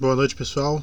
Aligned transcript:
Boa 0.00 0.16
noite, 0.16 0.34
pessoal. 0.34 0.82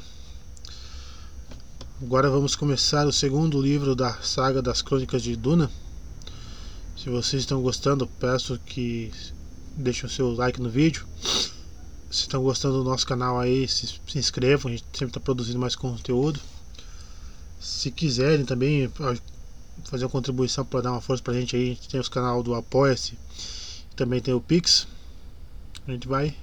Agora 2.00 2.30
vamos 2.30 2.54
começar 2.54 3.04
o 3.04 3.12
segundo 3.12 3.60
livro 3.60 3.96
da 3.96 4.14
saga 4.22 4.62
das 4.62 4.80
Crônicas 4.80 5.24
de 5.24 5.34
Duna. 5.34 5.68
Se 6.96 7.10
vocês 7.10 7.42
estão 7.42 7.60
gostando, 7.60 8.06
peço 8.06 8.56
que 8.64 9.12
deixem 9.76 10.06
o 10.06 10.08
seu 10.08 10.30
like 10.34 10.62
no 10.62 10.70
vídeo. 10.70 11.04
Se 12.08 12.20
estão 12.20 12.40
gostando 12.44 12.78
do 12.78 12.88
nosso 12.88 13.04
canal 13.04 13.40
aí, 13.40 13.66
se, 13.66 13.88
se 14.06 14.18
inscrevam, 14.20 14.70
a 14.70 14.76
gente 14.76 14.84
sempre 14.92 15.08
está 15.08 15.18
produzindo 15.18 15.58
mais 15.58 15.74
conteúdo. 15.74 16.38
Se 17.58 17.90
quiserem 17.90 18.44
também 18.44 18.88
fazer 19.86 20.04
uma 20.04 20.10
contribuição 20.10 20.64
para 20.64 20.82
dar 20.82 20.92
uma 20.92 21.00
força 21.00 21.24
para 21.24 21.32
a 21.32 21.40
gente 21.40 21.56
aí, 21.56 21.64
a 21.64 21.74
gente 21.74 21.88
tem 21.88 21.98
os 21.98 22.08
canal 22.08 22.40
do 22.40 22.54
Apoia-se, 22.54 23.18
também 23.96 24.20
tem 24.20 24.32
o 24.32 24.40
Pix. 24.40 24.86
A 25.88 25.90
gente 25.90 26.06
vai 26.06 26.36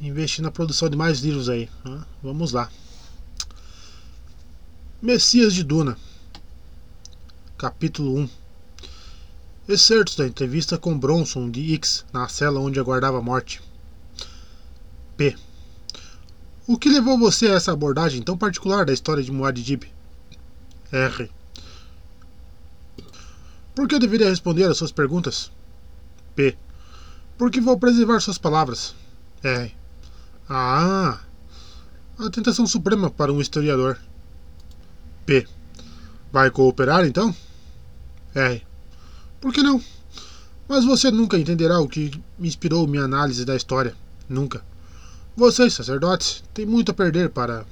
investir 0.00 0.42
na 0.42 0.50
produção 0.50 0.88
de 0.88 0.96
mais 0.96 1.20
livros 1.20 1.48
aí. 1.48 1.68
Né? 1.84 2.02
Vamos 2.22 2.52
lá. 2.52 2.70
Messias 5.00 5.52
de 5.52 5.62
Duna, 5.62 5.98
capítulo 7.58 8.18
1. 8.20 8.28
Excertos 9.68 10.16
da 10.16 10.26
entrevista 10.26 10.76
com 10.76 10.98
Bronson 10.98 11.50
de 11.50 11.74
X 11.74 12.04
na 12.12 12.28
cela 12.28 12.60
onde 12.60 12.78
aguardava 12.78 13.18
a 13.18 13.22
morte. 13.22 13.62
P. 15.16 15.36
O 16.66 16.78
que 16.78 16.88
levou 16.88 17.18
você 17.18 17.48
a 17.48 17.54
essa 17.54 17.72
abordagem 17.72 18.22
tão 18.22 18.36
particular 18.36 18.84
da 18.86 18.92
história 18.92 19.22
de 19.22 19.30
Muad'Dib? 19.30 19.84
R. 20.90 21.30
Por 23.74 23.88
que 23.88 23.94
eu 23.94 23.98
deveria 23.98 24.28
responder 24.28 24.64
às 24.64 24.78
suas 24.78 24.92
perguntas? 24.92 25.50
P. 26.34 26.56
Porque 27.36 27.60
vou 27.60 27.78
preservar 27.78 28.20
suas 28.20 28.38
palavras. 28.38 28.94
R. 29.42 29.83
Ah! 30.48 31.20
A 32.18 32.30
tentação 32.30 32.66
suprema 32.66 33.10
para 33.10 33.32
um 33.32 33.40
historiador. 33.40 33.98
P. 35.24 35.46
Vai 36.30 36.50
cooperar 36.50 37.04
então? 37.06 37.34
R. 38.34 38.62
Por 39.40 39.52
que 39.52 39.62
não? 39.62 39.82
Mas 40.68 40.84
você 40.84 41.10
nunca 41.10 41.38
entenderá 41.38 41.80
o 41.80 41.88
que 41.88 42.10
inspirou 42.38 42.86
minha 42.86 43.04
análise 43.04 43.44
da 43.44 43.56
história. 43.56 43.94
Nunca. 44.28 44.64
Vocês, 45.36 45.74
sacerdotes, 45.74 46.44
têm 46.52 46.66
muito 46.66 46.90
a 46.90 46.94
perder 46.94 47.30
para. 47.30 47.66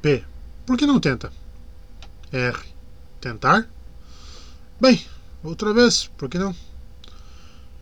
P. 0.00 0.24
Por 0.64 0.76
que 0.76 0.86
não 0.86 1.00
tenta? 1.00 1.32
R. 2.32 2.58
Tentar? 3.20 3.68
Bem, 4.80 5.04
outra 5.42 5.72
vez, 5.72 6.10
por 6.16 6.28
que 6.28 6.38
não? 6.38 6.54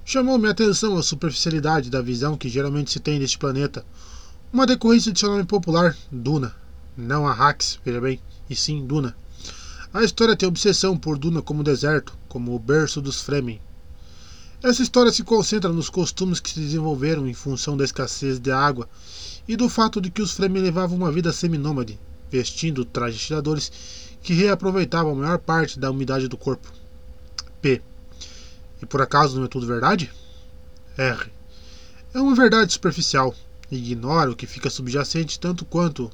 Chamou 0.06 0.36
minha 0.36 0.50
atenção 0.52 0.98
a 0.98 1.02
superficialidade 1.02 1.88
da 1.88 2.02
visão 2.02 2.36
que 2.36 2.46
geralmente 2.46 2.92
se 2.92 3.00
tem 3.00 3.18
deste 3.18 3.38
planeta, 3.38 3.82
uma 4.52 4.66
decorrência 4.66 5.10
de 5.10 5.18
seu 5.18 5.30
nome 5.30 5.44
popular, 5.44 5.96
Duna. 6.12 6.54
Não 6.94 7.26
Arrax, 7.26 7.80
veja 7.82 8.02
bem, 8.02 8.20
e 8.48 8.54
sim 8.54 8.86
Duna. 8.86 9.16
A 9.94 10.04
história 10.04 10.36
tem 10.36 10.46
obsessão 10.46 10.94
por 10.94 11.16
Duna 11.16 11.40
como 11.40 11.64
deserto, 11.64 12.12
como 12.28 12.54
o 12.54 12.58
berço 12.58 13.00
dos 13.00 13.22
Fremen. 13.22 13.58
Essa 14.62 14.82
história 14.82 15.10
se 15.10 15.24
concentra 15.24 15.72
nos 15.72 15.88
costumes 15.88 16.38
que 16.38 16.50
se 16.50 16.60
desenvolveram 16.60 17.26
em 17.26 17.32
função 17.32 17.74
da 17.74 17.84
escassez 17.84 18.38
de 18.38 18.50
água 18.50 18.86
e 19.48 19.56
do 19.56 19.70
fato 19.70 20.02
de 20.02 20.10
que 20.10 20.20
os 20.20 20.32
Fremen 20.32 20.62
levavam 20.62 20.98
uma 20.98 21.10
vida 21.10 21.32
seminômade, 21.32 21.98
vestindo 22.30 22.84
trajes 22.84 23.22
tiradores 23.22 23.72
que 24.22 24.34
reaproveitavam 24.34 25.12
a 25.12 25.16
maior 25.16 25.38
parte 25.38 25.78
da 25.78 25.90
umidade 25.90 26.28
do 26.28 26.36
corpo. 26.36 26.70
P. 27.62 27.80
E 28.84 28.86
por 28.86 29.00
acaso 29.00 29.38
não 29.38 29.46
é 29.46 29.48
tudo 29.48 29.66
verdade? 29.66 30.12
R. 30.98 31.32
É 32.12 32.20
uma 32.20 32.34
verdade 32.34 32.70
superficial. 32.70 33.34
Ignora 33.70 34.30
o 34.30 34.36
que 34.36 34.46
fica 34.46 34.68
subjacente 34.68 35.40
tanto 35.40 35.64
quanto 35.64 36.10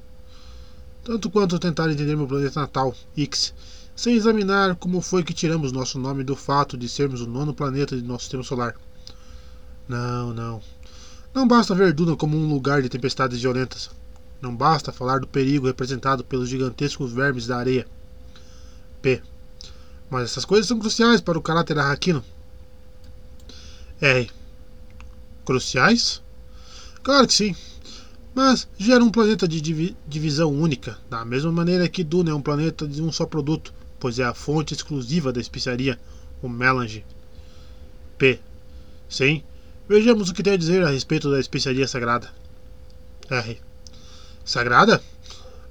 tanto 1.03 1.29
quanto 1.29 1.59
tentar 1.59 1.91
entender 1.91 2.15
meu 2.15 2.27
planeta 2.27 2.61
natal, 2.61 2.95
X, 3.17 3.53
sem 3.93 4.15
examinar 4.15 4.75
como 4.77 5.01
foi 5.01 5.21
que 5.21 5.33
tiramos 5.33 5.73
nosso 5.73 5.99
nome 5.99 6.23
do 6.23 6.33
fato 6.33 6.77
de 6.77 6.87
sermos 6.87 7.19
o 7.19 7.27
nono 7.27 7.53
planeta 7.53 7.93
de 7.93 8.03
nosso 8.03 8.23
sistema 8.23 8.43
solar. 8.43 8.73
Não, 9.85 10.33
não. 10.33 10.61
Não 11.33 11.45
basta 11.45 11.75
ver 11.75 11.91
Duna 11.91 12.15
como 12.15 12.37
um 12.37 12.47
lugar 12.47 12.81
de 12.81 12.87
tempestades 12.87 13.41
violentas. 13.41 13.89
Não 14.41 14.55
basta 14.55 14.93
falar 14.93 15.19
do 15.19 15.27
perigo 15.27 15.67
representado 15.67 16.23
pelos 16.23 16.47
gigantescos 16.47 17.11
vermes 17.11 17.47
da 17.47 17.57
areia. 17.57 17.85
P. 19.01 19.21
Mas 20.09 20.23
essas 20.23 20.45
coisas 20.45 20.67
são 20.67 20.79
cruciais 20.79 21.19
para 21.19 21.37
o 21.37 21.41
caráter 21.41 21.77
arraquino. 21.77 22.23
R. 24.01 24.31
Cruciais? 25.45 26.23
Claro 27.03 27.27
que 27.27 27.33
sim. 27.35 27.55
Mas 28.33 28.67
gera 28.75 29.03
um 29.03 29.11
planeta 29.11 29.47
de 29.47 29.61
divisão 30.07 30.51
única, 30.51 30.97
da 31.07 31.23
mesma 31.23 31.51
maneira 31.51 31.87
que 31.87 32.03
Duna 32.03 32.31
é 32.31 32.33
um 32.33 32.41
planeta 32.41 32.87
de 32.87 32.99
um 32.99 33.11
só 33.11 33.27
produto, 33.27 33.71
pois 33.99 34.17
é 34.17 34.23
a 34.23 34.33
fonte 34.33 34.73
exclusiva 34.73 35.31
da 35.31 35.39
especiaria, 35.39 35.99
o 36.41 36.49
melange. 36.49 37.05
P. 38.17 38.39
Sim. 39.07 39.43
Vejamos 39.87 40.29
o 40.29 40.33
que 40.33 40.41
tem 40.41 40.53
a 40.53 40.57
dizer 40.57 40.83
a 40.83 40.89
respeito 40.89 41.29
da 41.29 41.39
especiaria 41.39 41.87
sagrada. 41.87 42.33
R. 43.29 43.61
Sagrada? 44.43 44.99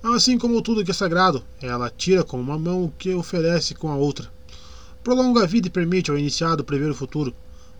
Assim 0.04 0.38
como 0.38 0.62
tudo 0.62 0.84
que 0.84 0.92
é 0.92 0.94
sagrado, 0.94 1.42
ela 1.60 1.90
tira 1.90 2.22
com 2.22 2.40
uma 2.40 2.56
mão 2.56 2.84
o 2.84 2.92
que 2.96 3.12
oferece 3.12 3.74
com 3.74 3.90
a 3.90 3.96
outra. 3.96 4.30
Prolonga 5.02 5.42
a 5.42 5.46
vida 5.46 5.66
e 5.66 5.70
permite 5.70 6.12
ao 6.12 6.18
iniciado 6.18 6.62
prever 6.62 6.90
o 6.90 6.94
futuro, 6.94 7.34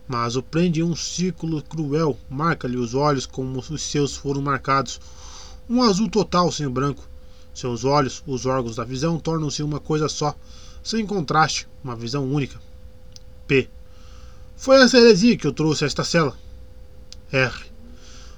mas 0.07 0.35
o 0.35 0.43
prende 0.43 0.83
um 0.83 0.95
círculo 0.95 1.61
cruel, 1.61 2.17
marca-lhe 2.29 2.77
os 2.77 2.93
olhos 2.93 3.25
como 3.25 3.59
os 3.59 3.81
seus 3.81 4.15
foram 4.15 4.41
marcados, 4.41 4.99
um 5.69 5.81
azul 5.81 6.09
total 6.09 6.51
sem 6.51 6.69
branco. 6.69 7.07
Seus 7.53 7.83
olhos, 7.83 8.23
os 8.25 8.45
órgãos 8.45 8.75
da 8.75 8.83
visão, 8.83 9.19
tornam-se 9.19 9.63
uma 9.63 9.79
coisa 9.79 10.07
só, 10.07 10.35
sem 10.83 11.05
contraste, 11.05 11.67
uma 11.83 11.95
visão 11.95 12.25
única. 12.25 12.59
P. 13.47 13.69
Foi 14.55 14.81
essa 14.81 14.97
heresia 14.97 15.37
que 15.37 15.47
eu 15.47 15.53
trouxe 15.53 15.83
a 15.83 15.87
esta 15.87 16.03
cela. 16.03 16.37
R. 17.31 17.53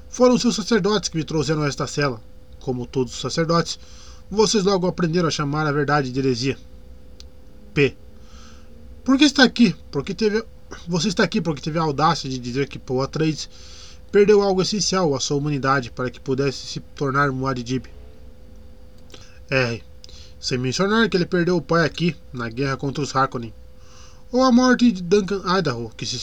Foram 0.10 0.38
seus 0.38 0.56
sacerdotes 0.56 1.10
que 1.10 1.18
me 1.18 1.24
trouxeram 1.24 1.64
a 1.64 1.68
esta 1.68 1.88
cela. 1.88 2.22
Como 2.60 2.86
todos 2.86 3.14
os 3.14 3.20
sacerdotes, 3.20 3.80
vocês 4.30 4.64
logo 4.64 4.88
aprenderam 4.88 5.28
a 5.28 5.32
chamar 5.32 5.68
a 5.68 5.72
verdade 5.72 6.12
de 6.12 6.20
heresia. 6.20 6.58
P. 7.74 7.96
Por 9.04 9.18
que 9.18 9.26
está 9.26 9.44
aqui? 9.44 9.76
Porque 9.92 10.14
teve 10.14 10.44
você 10.88 11.08
está 11.08 11.24
aqui 11.24 11.42
porque 11.42 11.62
teve 11.62 11.80
a 11.80 11.82
audácia 11.82 12.30
de 12.30 12.38
dizer 12.38 12.68
que 12.68 12.80
Paul 12.80 13.02
Atreides 13.02 13.50
perdeu 14.12 14.42
algo 14.42 14.62
essencial 14.62 15.16
à 15.16 15.20
sua 15.20 15.38
humanidade 15.38 15.92
para 15.92 16.10
que 16.10 16.20
pudesse 16.20 16.68
se 16.68 16.80
tornar 16.80 17.32
Muad'Dib. 17.32 17.88
R. 19.50 19.84
Sem 20.40 20.58
mencionar 20.58 21.10
que 21.10 21.18
ele 21.18 21.26
perdeu 21.26 21.58
o 21.58 21.62
pai 21.62 21.86
aqui, 21.86 22.16
na 22.32 22.50
guerra 22.50 22.78
contra 22.78 23.04
os 23.04 23.16
Harkonnen. 23.16 23.54
Ou 24.32 24.44
a 24.44 24.52
morte 24.52 24.92
de 24.92 25.02
Duncan 25.02 25.42
Idaho, 25.58 25.92
que 25.96 26.06
se, 26.06 26.18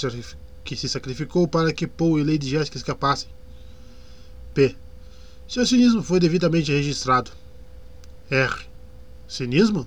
que 0.65 0.77
se 0.77 0.89
sacrificou 0.89 1.49
para 1.49 1.73
que 1.73 1.87
Paul 1.87 2.19
e 2.19 2.25
Lady 2.25 2.49
Jessica 2.49 2.77
escapassem. 2.77 3.29
P. 4.55 4.77
Seu 5.49 5.67
cinismo 5.67 6.03
foi 6.03 6.21
devidamente 6.21 6.71
registrado. 6.71 7.31
R. 8.31 8.67
Cinismo? 9.27 9.87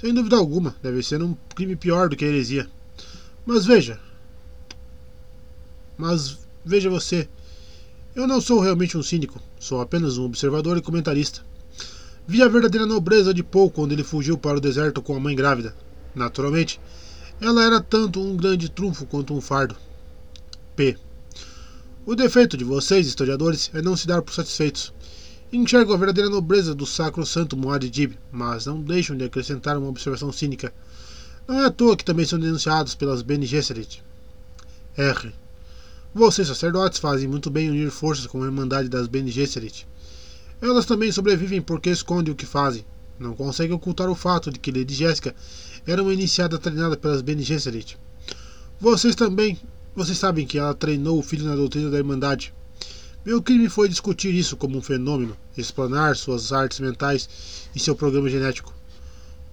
Sem 0.00 0.14
dúvida 0.14 0.36
alguma, 0.36 0.74
deve 0.82 1.02
ser 1.02 1.22
um 1.22 1.36
crime 1.54 1.76
pior 1.76 2.08
do 2.08 2.16
que 2.16 2.24
a 2.24 2.28
heresia. 2.28 2.68
Mas 3.44 3.66
veja. 3.66 3.98
Mas 5.96 6.38
veja 6.64 6.90
você. 6.90 7.28
Eu 8.14 8.26
não 8.26 8.40
sou 8.40 8.60
realmente 8.60 8.98
um 8.98 9.02
cínico, 9.02 9.40
sou 9.58 9.80
apenas 9.80 10.18
um 10.18 10.24
observador 10.24 10.76
e 10.76 10.82
comentarista. 10.82 11.42
Vi 12.26 12.42
a 12.42 12.48
verdadeira 12.48 12.86
nobreza 12.86 13.32
de 13.32 13.42
Paul 13.42 13.70
quando 13.70 13.92
ele 13.92 14.04
fugiu 14.04 14.36
para 14.36 14.58
o 14.58 14.60
deserto 14.60 15.02
com 15.02 15.16
a 15.16 15.20
mãe 15.20 15.34
grávida. 15.34 15.74
Naturalmente, 16.14 16.80
ela 17.40 17.64
era 17.64 17.80
tanto 17.80 18.20
um 18.20 18.36
grande 18.36 18.68
trunfo 18.68 19.06
quanto 19.06 19.34
um 19.34 19.40
fardo. 19.40 19.76
P. 20.76 20.96
O 22.04 22.14
defeito 22.14 22.56
de 22.56 22.64
vocês, 22.64 23.06
historiadores, 23.06 23.70
é 23.72 23.80
não 23.80 23.96
se 23.96 24.06
dar 24.06 24.22
por 24.22 24.34
satisfeitos. 24.34 24.92
Enxergam 25.52 25.94
a 25.94 25.98
verdadeira 25.98 26.30
nobreza 26.30 26.74
do 26.74 26.86
sacro 26.86 27.24
santo 27.26 27.56
Muad'Dib, 27.56 28.16
mas 28.30 28.66
não 28.66 28.80
deixam 28.80 29.16
de 29.16 29.24
acrescentar 29.24 29.76
uma 29.76 29.88
observação 29.88 30.32
cínica. 30.32 30.72
Não 31.50 31.62
é 31.62 31.66
à 31.66 31.70
toa 31.72 31.96
que 31.96 32.04
também 32.04 32.24
são 32.24 32.38
denunciados 32.38 32.94
pelas 32.94 33.22
Bene 33.22 33.44
Gesserit. 33.44 34.04
R. 34.96 35.34
Vocês, 36.14 36.46
sacerdotes, 36.46 37.00
fazem 37.00 37.26
muito 37.26 37.50
bem 37.50 37.68
unir 37.68 37.90
forças 37.90 38.24
com 38.24 38.40
a 38.40 38.46
Irmandade 38.46 38.88
das 38.88 39.08
Bene 39.08 39.32
Gesserit. 39.32 39.84
Elas 40.62 40.86
também 40.86 41.10
sobrevivem 41.10 41.60
porque 41.60 41.90
escondem 41.90 42.32
o 42.32 42.36
que 42.36 42.46
fazem. 42.46 42.84
Não 43.18 43.34
conseguem 43.34 43.74
ocultar 43.74 44.08
o 44.08 44.14
fato 44.14 44.52
de 44.52 44.60
que 44.60 44.70
Lady 44.70 44.94
Jéssica 44.94 45.34
era 45.84 46.00
uma 46.00 46.14
iniciada 46.14 46.56
treinada 46.56 46.96
pelas 46.96 47.20
Bene 47.20 47.42
Gesserit. 47.42 47.98
Vocês 48.78 49.16
também, 49.16 49.58
vocês 49.92 50.18
sabem 50.18 50.46
que 50.46 50.56
ela 50.56 50.72
treinou 50.72 51.18
o 51.18 51.22
filho 51.22 51.46
na 51.46 51.56
doutrina 51.56 51.90
da 51.90 51.98
Irmandade. 51.98 52.54
Meu 53.26 53.42
crime 53.42 53.68
foi 53.68 53.88
discutir 53.88 54.32
isso 54.32 54.56
como 54.56 54.78
um 54.78 54.82
fenômeno, 54.82 55.36
explanar 55.58 56.14
suas 56.14 56.52
artes 56.52 56.78
mentais 56.78 57.28
e 57.74 57.80
seu 57.80 57.96
programa 57.96 58.30
genético. 58.30 58.72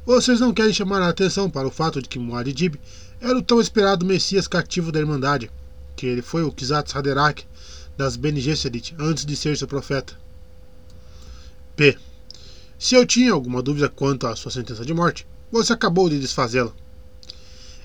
Vocês 0.07 0.39
não 0.39 0.53
querem 0.53 0.71
chamar 0.71 1.01
a 1.01 1.09
atenção 1.09 1.49
para 1.49 1.67
o 1.67 1.69
fato 1.69 2.01
de 2.01 2.07
que 2.07 2.17
Muad'Dib 2.17 2.79
era 3.19 3.37
o 3.37 3.41
tão 3.41 3.59
esperado 3.59 4.05
Messias 4.05 4.47
cativo 4.47 4.89
da 4.89 5.01
Irmandade, 5.01 5.51
que 5.97 6.05
ele 6.05 6.21
foi 6.21 6.43
o 6.43 6.51
Kizat 6.51 6.97
Haderach 6.97 7.45
das 7.97 8.15
Bene 8.15 8.39
Gesserit 8.39 8.95
antes 8.97 9.25
de 9.25 9.35
ser 9.35 9.57
seu 9.57 9.67
profeta. 9.67 10.17
P. 11.75 11.97
Se 12.79 12.95
eu 12.95 13.05
tinha 13.05 13.33
alguma 13.33 13.61
dúvida 13.61 13.89
quanto 13.89 14.27
à 14.27 14.33
sua 14.37 14.49
sentença 14.49 14.85
de 14.85 14.93
morte, 14.93 15.27
você 15.51 15.73
acabou 15.73 16.09
de 16.09 16.21
desfazê-la. 16.21 16.71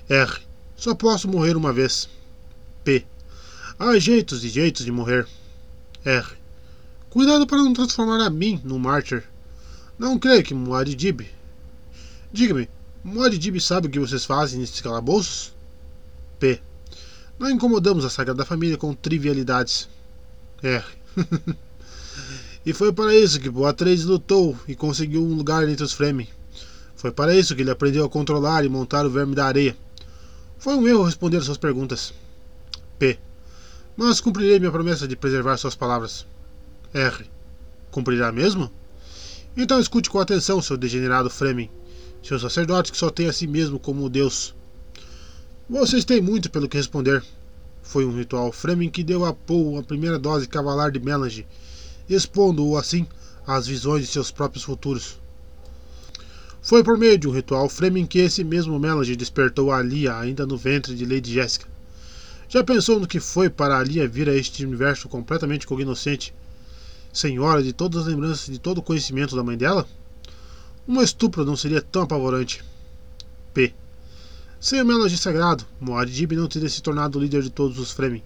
R. 0.07 0.39
Só 0.77 0.95
posso 0.95 1.27
morrer 1.27 1.57
uma 1.57 1.73
vez. 1.73 2.07
P. 2.85 3.05
Há 3.77 3.99
jeitos 3.99 4.45
e 4.45 4.49
jeitos 4.49 4.85
de 4.85 4.93
morrer. 4.93 5.27
R. 6.05 6.37
Cuidado 7.09 7.45
para 7.45 7.57
não 7.57 7.73
transformar 7.73 8.25
a 8.25 8.29
mim 8.29 8.61
num 8.63 8.79
mártir. 8.79 9.25
Não 9.99 10.17
creio 10.17 10.41
que 10.41 10.53
Muad'Dib. 10.53 11.27
Diga-me, 12.33 12.67
Muad'Dib 13.03 13.61
sabe 13.61 13.87
o 13.87 13.91
que 13.91 13.99
vocês 13.99 14.25
fazem 14.25 14.59
nesses 14.59 14.81
calabouços? 14.81 15.53
P. 16.39 16.59
Não 17.37 17.47
incomodamos 17.47 18.03
a 18.03 18.09
Sagrada 18.09 18.43
Família 18.43 18.75
com 18.75 18.91
trivialidades. 18.95 19.87
R. 20.63 20.83
e 22.65 22.73
foi 22.73 22.91
para 22.91 23.15
isso 23.15 23.39
que 23.39 23.51
Boatreides 23.51 24.05
lutou 24.05 24.57
e 24.67 24.75
conseguiu 24.75 25.23
um 25.23 25.35
lugar 25.35 25.69
entre 25.69 25.83
os 25.83 25.93
Fremen. 25.93 26.27
Foi 26.95 27.11
para 27.11 27.35
isso 27.35 27.55
que 27.55 27.61
ele 27.61 27.69
aprendeu 27.69 28.03
a 28.03 28.09
controlar 28.09 28.65
e 28.65 28.69
montar 28.69 29.05
o 29.05 29.11
verme 29.11 29.35
da 29.35 29.45
areia. 29.45 29.77
Foi 30.57 30.73
um 30.73 30.87
erro 30.87 31.03
responder 31.03 31.39
suas 31.41 31.57
perguntas. 31.59 32.15
P. 32.97 33.19
Mas 33.95 34.19
cumprirei 34.19 34.57
minha 34.57 34.71
promessa 34.71 35.07
de 35.07 35.15
preservar 35.15 35.57
suas 35.57 35.75
palavras. 35.75 36.25
R. 36.95 37.29
Cumprirá 37.91 38.31
mesmo? 38.31 38.71
Então 39.55 39.79
escute 39.79 40.09
com 40.09 40.19
atenção, 40.19 40.59
seu 40.63 40.75
degenerado 40.75 41.29
Fremen, 41.29 41.69
seu 42.23 42.39
sacerdote 42.39 42.91
que 42.91 42.97
só 42.97 43.09
tem 43.09 43.27
a 43.27 43.33
si 43.33 43.45
mesmo 43.45 43.77
como 43.77 44.09
Deus. 44.09 44.55
Vocês 45.69 46.05
têm 46.05 46.21
muito 46.21 46.49
pelo 46.49 46.69
que 46.69 46.77
responder. 46.77 47.21
Foi 47.81 48.05
um 48.05 48.15
ritual 48.15 48.51
Fremen 48.51 48.89
que 48.89 49.03
deu 49.03 49.25
a 49.25 49.33
Paul 49.33 49.77
a 49.77 49.83
primeira 49.83 50.17
dose 50.17 50.47
cavalar 50.47 50.89
de 50.89 51.01
melange, 51.01 51.45
expondo-o 52.09 52.77
assim 52.77 53.05
às 53.45 53.67
visões 53.67 54.05
de 54.05 54.11
seus 54.11 54.31
próprios 54.31 54.63
futuros. 54.63 55.19
Foi 56.61 56.81
por 56.81 56.97
meio 56.97 57.17
de 57.17 57.27
um 57.27 57.31
ritual 57.31 57.67
Fremen 57.67 58.05
que 58.05 58.19
esse 58.19 58.41
mesmo 58.41 58.79
melange 58.79 59.17
despertou 59.17 59.69
a 59.69 59.81
Lia 59.81 60.17
ainda 60.17 60.45
no 60.45 60.57
ventre 60.57 60.95
de 60.95 61.05
Lady 61.05 61.33
Jessica. 61.33 61.67
Já 62.47 62.63
pensou 62.63 63.01
no 63.01 63.07
que 63.07 63.19
foi 63.19 63.49
para 63.49 63.77
a 63.77 63.83
Lia 63.83 64.07
vir 64.07 64.29
a 64.29 64.35
este 64.35 64.65
universo 64.65 65.09
completamente 65.09 65.67
cognoscente, 65.67 66.33
senhora 67.11 67.61
de 67.61 67.73
todas 67.73 68.03
as 68.03 68.07
lembranças 68.07 68.45
de 68.45 68.59
todo 68.59 68.77
o 68.77 68.81
conhecimento 68.81 69.35
da 69.35 69.43
mãe 69.43 69.57
dela? 69.57 69.85
Um 70.85 71.01
estupro 71.01 71.45
não 71.45 71.55
seria 71.55 71.81
tão 71.81 72.01
apavorante. 72.01 72.61
P. 73.53 73.73
Sem 74.59 74.81
o 74.81 74.85
Melody 74.85 75.17
sagrado, 75.17 75.65
Muad'Dib 75.79 76.33
não 76.33 76.47
teria 76.47 76.67
se 76.67 76.81
tornado 76.81 77.17
o 77.17 77.21
líder 77.21 77.41
de 77.41 77.49
todos 77.49 77.79
os 77.79 77.91
Fremen. 77.91 78.21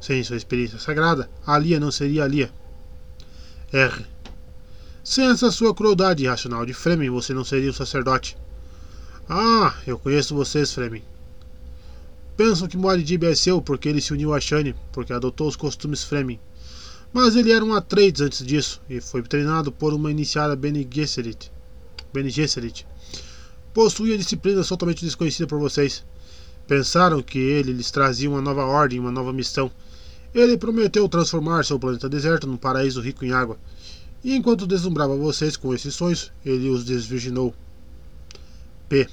Sem 0.00 0.24
sua 0.24 0.36
experiência 0.36 0.78
sagrada, 0.80 1.30
a 1.46 1.56
Lia 1.56 1.78
não 1.78 1.92
seria 1.92 2.24
a 2.24 2.26
Lia. 2.26 2.52
R. 3.72 4.04
Sem 5.04 5.28
essa 5.30 5.52
sua 5.52 5.72
crueldade 5.72 6.24
irracional 6.24 6.66
de 6.66 6.74
Fremen, 6.74 7.10
você 7.10 7.32
não 7.32 7.44
seria 7.44 7.70
o 7.70 7.74
sacerdote. 7.74 8.36
Ah, 9.28 9.74
eu 9.86 9.96
conheço 9.96 10.34
vocês, 10.34 10.72
Fremen. 10.72 11.04
Pensam 12.36 12.66
que 12.66 12.76
Muad'Dib 12.76 13.22
é 13.24 13.36
seu 13.36 13.62
porque 13.62 13.88
ele 13.88 14.00
se 14.00 14.12
uniu 14.12 14.34
a 14.34 14.40
Shani, 14.40 14.74
porque 14.92 15.12
adotou 15.12 15.46
os 15.46 15.54
costumes 15.54 16.02
Fremen. 16.02 16.40
Mas 17.12 17.36
ele 17.36 17.52
era 17.52 17.64
um 17.64 17.72
Atreides 17.72 18.20
antes 18.20 18.44
disso 18.44 18.82
e 18.90 19.00
foi 19.00 19.22
treinado 19.22 19.70
por 19.70 19.94
uma 19.94 20.10
iniciada 20.10 20.56
Bene 20.56 20.88
Gesserit. 20.90 21.53
Bene 22.14 22.30
Gesserit. 22.30 22.86
Possuía 23.74 24.16
disciplinas 24.16 24.68
totalmente 24.68 25.04
desconhecidas 25.04 25.48
por 25.48 25.58
vocês. 25.58 26.04
Pensaram 26.68 27.20
que 27.20 27.38
ele 27.38 27.72
lhes 27.72 27.90
trazia 27.90 28.30
uma 28.30 28.40
nova 28.40 28.64
ordem, 28.64 29.00
uma 29.00 29.10
nova 29.10 29.32
missão. 29.32 29.68
Ele 30.32 30.56
prometeu 30.56 31.08
transformar 31.08 31.64
seu 31.64 31.76
planeta 31.76 32.08
deserto 32.08 32.46
num 32.46 32.56
paraíso 32.56 33.00
rico 33.00 33.24
em 33.24 33.32
água. 33.32 33.58
E 34.22 34.32
enquanto 34.32 34.64
deslumbrava 34.64 35.16
vocês 35.16 35.56
com 35.56 35.74
esses 35.74 35.92
sonhos, 35.92 36.30
ele 36.46 36.70
os 36.70 36.84
desvirginou. 36.84 37.52
P. 38.88 39.08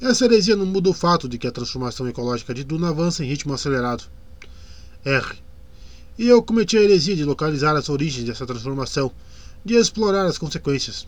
Essa 0.00 0.24
heresia 0.24 0.54
não 0.54 0.64
muda 0.64 0.90
o 0.90 0.94
fato 0.94 1.28
de 1.28 1.38
que 1.38 1.48
a 1.48 1.52
transformação 1.52 2.08
ecológica 2.08 2.54
de 2.54 2.62
Duna 2.62 2.90
avança 2.90 3.24
em 3.24 3.28
ritmo 3.28 3.52
acelerado. 3.52 4.04
R. 5.04 5.36
E 6.16 6.28
eu 6.28 6.40
cometi 6.40 6.76
a 6.78 6.82
heresia 6.82 7.16
de 7.16 7.24
localizar 7.24 7.74
as 7.74 7.88
origens 7.88 8.24
dessa 8.26 8.46
transformação, 8.46 9.10
de 9.64 9.74
explorar 9.74 10.26
as 10.26 10.38
consequências. 10.38 11.06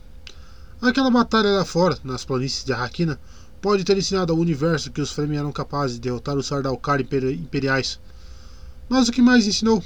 Aquela 0.84 1.10
batalha 1.10 1.48
lá 1.48 1.64
fora, 1.64 1.98
nas 2.04 2.26
planícies 2.26 2.62
de 2.62 2.70
Arrakina, 2.70 3.18
pode 3.58 3.84
ter 3.84 3.96
ensinado 3.96 4.34
ao 4.34 4.38
universo 4.38 4.90
que 4.92 5.00
os 5.00 5.10
Fremen 5.10 5.38
eram 5.38 5.50
capazes 5.50 5.94
de 5.94 6.02
derrotar 6.02 6.36
os 6.36 6.46
Sardaukar 6.46 7.00
imperiais. 7.00 7.98
Mas 8.86 9.08
o 9.08 9.12
que 9.12 9.22
mais 9.22 9.46
ensinou? 9.46 9.82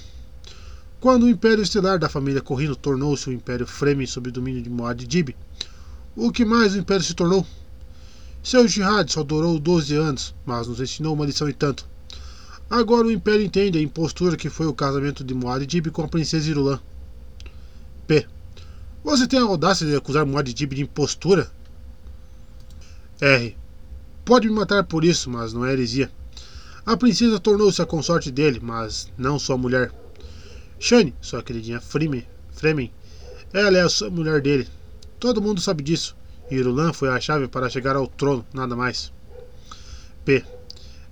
Quando 0.98 1.22
o 1.22 1.28
Império 1.28 1.62
Estelar 1.62 2.00
da 2.00 2.08
família 2.08 2.42
Corrino 2.42 2.74
tornou-se 2.74 3.30
o 3.30 3.32
Império 3.32 3.64
Fremen 3.64 4.08
sob 4.08 4.28
o 4.28 4.32
domínio 4.32 4.60
de 4.60 4.68
Muad'Dib, 4.68 5.36
o 6.16 6.32
que 6.32 6.44
mais 6.44 6.74
o 6.74 6.78
Império 6.78 7.04
se 7.04 7.14
tornou? 7.14 7.46
Seu 8.42 8.66
jihad 8.66 9.08
só 9.08 9.22
durou 9.22 9.56
12 9.60 9.94
anos, 9.94 10.34
mas 10.44 10.66
nos 10.66 10.80
ensinou 10.80 11.14
uma 11.14 11.26
lição 11.26 11.48
e 11.48 11.52
tanto. 11.52 11.86
Agora 12.68 13.06
o 13.06 13.12
Império 13.12 13.46
entende 13.46 13.78
a 13.78 13.82
impostura 13.82 14.36
que 14.36 14.50
foi 14.50 14.66
o 14.66 14.74
casamento 14.74 15.22
de 15.22 15.32
Muad'Dib 15.32 15.92
com 15.92 16.02
a 16.02 16.08
princesa 16.08 16.50
Irulan. 16.50 16.80
P. 18.08 18.26
Você 19.04 19.26
tem 19.26 19.38
a 19.38 19.44
audácia 19.44 19.86
de 19.86 19.94
acusar 19.94 20.26
Muad'Dib 20.26 20.74
de 20.74 20.82
impostura? 20.82 21.50
R. 23.20 23.56
Pode 24.24 24.48
me 24.48 24.54
matar 24.54 24.84
por 24.84 25.04
isso, 25.04 25.30
mas 25.30 25.52
não 25.52 25.64
é 25.64 25.72
heresia. 25.72 26.10
A 26.84 26.96
princesa 26.96 27.38
tornou-se 27.38 27.80
a 27.80 27.86
consorte 27.86 28.30
dele, 28.30 28.60
mas 28.62 29.10
não 29.16 29.38
sua 29.38 29.56
mulher. 29.56 29.92
Shane, 30.78 31.14
sua 31.20 31.42
queridinha 31.42 31.80
Fremen, 31.80 32.26
Fremen, 32.52 32.92
ela 33.52 33.78
é 33.78 33.82
a 33.82 34.10
mulher 34.10 34.40
dele. 34.40 34.68
Todo 35.18 35.42
mundo 35.42 35.60
sabe 35.60 35.82
disso. 35.82 36.16
Irulan 36.50 36.92
foi 36.92 37.08
a 37.08 37.20
chave 37.20 37.48
para 37.48 37.68
chegar 37.68 37.96
ao 37.96 38.06
trono, 38.06 38.46
nada 38.52 38.76
mais. 38.76 39.12
P. 40.24 40.44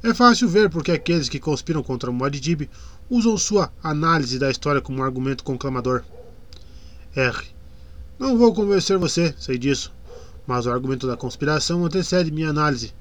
É 0.03 0.15
fácil 0.15 0.49
ver 0.49 0.71
porque 0.71 0.93
aqueles 0.93 1.29
que 1.29 1.41
conspiram 1.41 1.83
contra 1.83 2.12
Muad'Dib 2.12 2.69
usam 3.11 3.37
sua 3.37 3.73
análise 3.83 4.38
da 4.38 4.50
história 4.50 4.81
como 4.81 4.99
um 4.99 5.03
argumento 5.03 5.43
conclamador. 5.43 6.05
R. 7.15 7.56
Não 8.18 8.38
vou 8.38 8.54
convencer 8.54 8.96
você, 8.96 9.34
sei 9.38 9.58
disso, 9.58 9.92
mas 10.46 10.64
o 10.64 10.70
argumento 10.70 11.06
da 11.06 11.18
conspiração 11.18 11.84
antecede 11.84 12.30
minha 12.30 12.48
análise. 12.48 12.94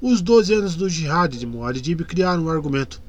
Os 0.00 0.22
12 0.22 0.54
anos 0.54 0.74
do 0.74 0.88
jihad 0.88 1.36
de 1.36 1.46
Muad'Dib 1.46 2.04
criaram 2.06 2.44
um 2.44 2.48
argumento. 2.48 3.02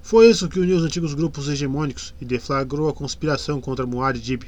Foi 0.00 0.30
isso 0.30 0.48
que 0.48 0.60
uniu 0.60 0.76
os 0.76 0.84
antigos 0.84 1.12
grupos 1.12 1.48
hegemônicos 1.48 2.14
e 2.20 2.24
deflagrou 2.24 2.88
a 2.88 2.92
conspiração 2.92 3.60
contra 3.60 3.84
Muad'Dib. 3.84 4.44